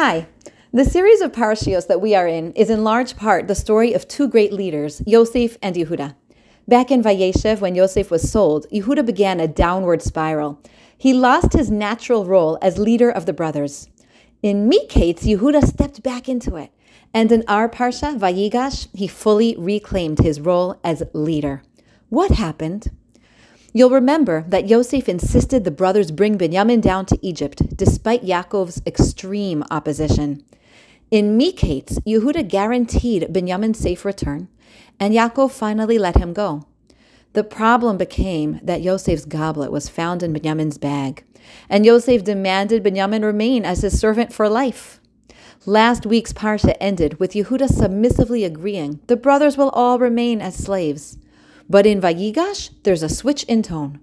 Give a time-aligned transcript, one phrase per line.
[0.00, 0.28] Hi.
[0.72, 4.06] The series of parashios that we are in is in large part the story of
[4.06, 6.14] two great leaders, Yosef and Yehuda.
[6.68, 10.62] Back in Vayeshev, when Yosef was sold, Yehuda began a downward spiral.
[10.96, 13.88] He lost his natural role as leader of the brothers.
[14.40, 16.70] In Miketz, Yehuda stepped back into it.
[17.12, 21.64] And in our parsha, Vayigash, he fully reclaimed his role as leader.
[22.08, 22.92] What happened?
[23.78, 29.62] You'll remember that Yosef insisted the brothers bring Benjamin down to Egypt, despite Yaakov's extreme
[29.70, 30.42] opposition.
[31.12, 34.48] In Miketz, Yehuda guaranteed Benjamin's safe return,
[34.98, 36.66] and Yaakov finally let him go.
[37.34, 41.22] The problem became that Yosef's goblet was found in Benjamin's bag,
[41.70, 44.98] and Yosef demanded Benjamin remain as his servant for life.
[45.66, 51.16] Last week's parsha ended with Yehuda submissively agreeing the brothers will all remain as slaves.
[51.68, 54.00] But in Vayigash, there's a switch in tone.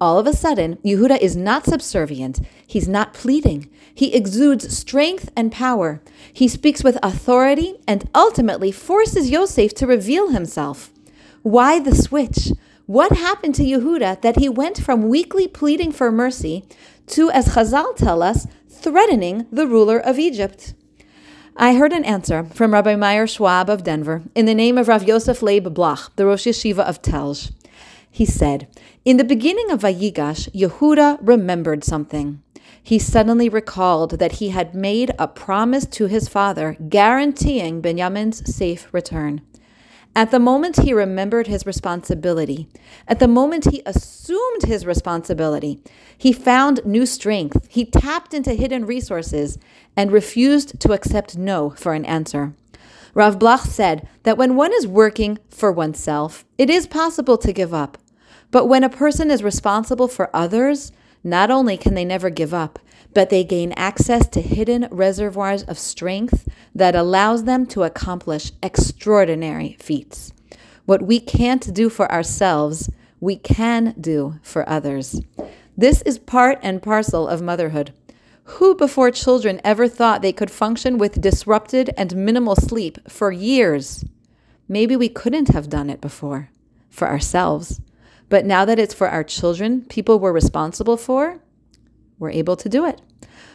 [0.00, 2.40] All of a sudden, Yehuda is not subservient.
[2.66, 3.70] He's not pleading.
[3.94, 6.02] He exudes strength and power.
[6.32, 10.90] He speaks with authority and ultimately forces Yosef to reveal himself.
[11.42, 12.52] Why the switch?
[12.86, 16.64] What happened to Yehuda that he went from weakly pleading for mercy
[17.08, 20.74] to, as Chazal tell us, threatening the ruler of Egypt?
[21.56, 25.04] I heard an answer from Rabbi Meyer Schwab of Denver in the name of Rav
[25.04, 27.52] Yosef Leib Bloch, the Rosh Yeshiva of Telz.
[28.10, 28.66] He said,
[29.04, 32.42] In the beginning of Vayigash, Yehuda remembered something.
[32.82, 38.92] He suddenly recalled that he had made a promise to his father guaranteeing Benjamin's safe
[38.92, 39.40] return.
[40.16, 42.68] At the moment he remembered his responsibility,
[43.08, 45.80] at the moment he assumed his responsibility,
[46.16, 47.66] he found new strength.
[47.68, 49.58] He tapped into hidden resources
[49.96, 52.54] and refused to accept no for an answer.
[53.12, 57.74] Rav Bloch said that when one is working for oneself, it is possible to give
[57.74, 57.98] up.
[58.52, 60.92] But when a person is responsible for others,
[61.24, 62.78] not only can they never give up,
[63.14, 69.76] but they gain access to hidden reservoirs of strength that allows them to accomplish extraordinary
[69.80, 70.32] feats.
[70.84, 72.90] What we can't do for ourselves,
[73.20, 75.20] we can do for others.
[75.76, 77.94] This is part and parcel of motherhood.
[78.44, 84.04] Who before children ever thought they could function with disrupted and minimal sleep for years?
[84.68, 86.50] Maybe we couldn't have done it before
[86.90, 87.80] for ourselves.
[88.34, 91.38] But now that it's for our children, people we're responsible for,
[92.18, 93.00] we're able to do it.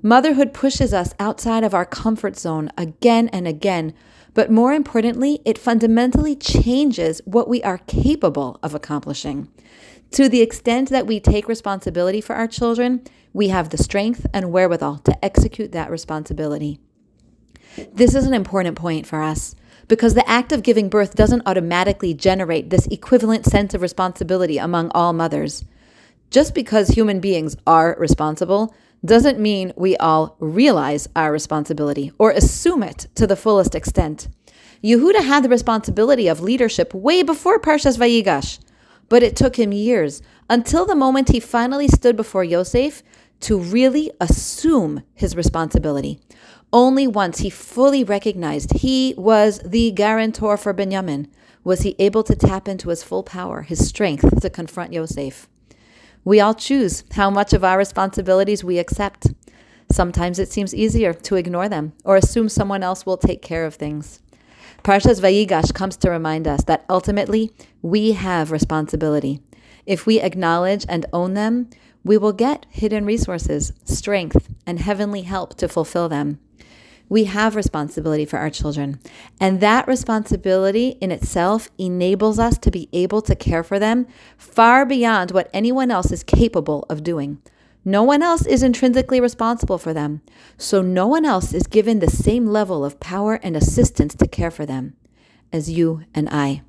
[0.00, 3.94] Motherhood pushes us outside of our comfort zone again and again,
[4.32, 9.48] but more importantly, it fundamentally changes what we are capable of accomplishing.
[10.12, 13.02] To the extent that we take responsibility for our children,
[13.32, 16.78] we have the strength and wherewithal to execute that responsibility.
[17.92, 19.56] This is an important point for us
[19.90, 24.88] because the act of giving birth doesn't automatically generate this equivalent sense of responsibility among
[24.92, 25.64] all mothers.
[26.30, 28.72] Just because human beings are responsible
[29.04, 34.28] doesn't mean we all realize our responsibility or assume it to the fullest extent.
[34.84, 38.60] Yehuda had the responsibility of leadership way before Parshas Vayigash,
[39.08, 43.02] but it took him years until the moment he finally stood before Yosef
[43.40, 46.20] to really assume his responsibility.
[46.72, 51.26] Only once he fully recognized he was the guarantor for Benjamin
[51.64, 55.48] was he able to tap into his full power, his strength to confront Yosef.
[56.24, 59.26] We all choose how much of our responsibilities we accept.
[59.90, 63.74] Sometimes it seems easier to ignore them or assume someone else will take care of
[63.74, 64.20] things.
[64.84, 67.52] Parshas Vayigash comes to remind us that ultimately
[67.82, 69.40] we have responsibility.
[69.86, 71.68] If we acknowledge and own them,
[72.04, 76.38] we will get hidden resources, strength, and heavenly help to fulfill them.
[77.10, 79.00] We have responsibility for our children,
[79.40, 84.06] and that responsibility in itself enables us to be able to care for them
[84.38, 87.42] far beyond what anyone else is capable of doing.
[87.84, 90.22] No one else is intrinsically responsible for them,
[90.56, 94.52] so no one else is given the same level of power and assistance to care
[94.52, 94.94] for them
[95.52, 96.62] as you and I.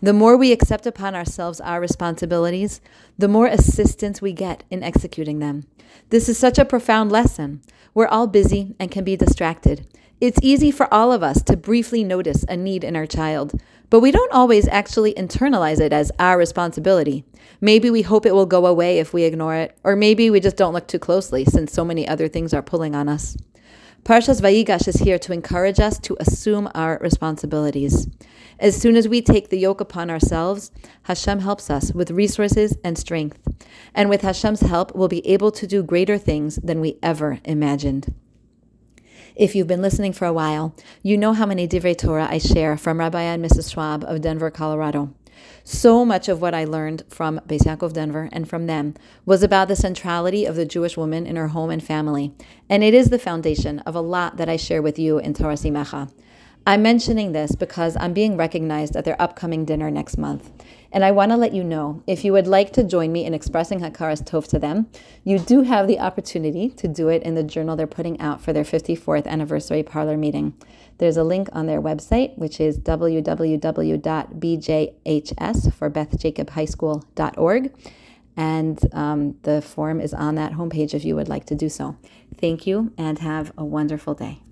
[0.00, 2.80] The more we accept upon ourselves our responsibilities,
[3.18, 5.64] the more assistance we get in executing them.
[6.10, 7.62] This is such a profound lesson.
[7.94, 9.86] We're all busy and can be distracted.
[10.20, 14.00] It's easy for all of us to briefly notice a need in our child, but
[14.00, 17.24] we don't always actually internalize it as our responsibility.
[17.60, 20.56] Maybe we hope it will go away if we ignore it, or maybe we just
[20.56, 23.36] don't look too closely since so many other things are pulling on us.
[24.04, 28.08] Parshas Vayigash is here to encourage us to assume our responsibilities.
[28.58, 30.70] As soon as we take the yoke upon ourselves,
[31.02, 33.38] Hashem helps us with resources and strength.
[33.94, 38.14] And with Hashem's help, we'll be able to do greater things than we ever imagined.
[39.36, 42.76] If you've been listening for a while, you know how many divrei Torah I share
[42.76, 43.70] from Rabbi and Mrs.
[43.70, 45.14] Schwab of Denver, Colorado.
[45.64, 48.94] So much of what I learned from Beis Yaakov Denver and from them
[49.26, 52.32] was about the centrality of the Jewish woman in her home and family,
[52.68, 55.54] and it is the foundation of a lot that I share with you in Torah
[55.54, 56.10] Simecha.
[56.68, 60.50] I'm mentioning this because I'm being recognized at their upcoming dinner next month.
[60.92, 63.32] And I want to let you know if you would like to join me in
[63.32, 64.86] expressing Hakaras Tov to them,
[65.24, 68.52] you do have the opportunity to do it in the journal they're putting out for
[68.52, 70.52] their 54th anniversary parlor meeting.
[70.98, 73.62] There's a link on their website, which is www.bjhs
[75.72, 75.90] for.
[78.36, 81.96] And um, the form is on that homepage if you would like to do so.
[82.36, 84.42] Thank you and have a wonderful day.